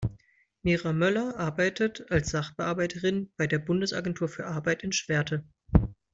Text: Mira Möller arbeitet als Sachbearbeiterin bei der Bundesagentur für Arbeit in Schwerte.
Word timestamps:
Mira 0.63 0.93
Möller 0.93 1.37
arbeitet 1.37 2.09
als 2.09 2.31
Sachbearbeiterin 2.31 3.31
bei 3.37 3.45
der 3.45 3.59
Bundesagentur 3.59 4.29
für 4.29 4.47
Arbeit 4.47 4.81
in 4.83 4.93
Schwerte. 4.93 5.45